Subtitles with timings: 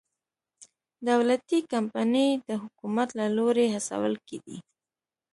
[1.09, 4.57] دولتي کمپنۍ د حکومت له لوري هڅول کېدې.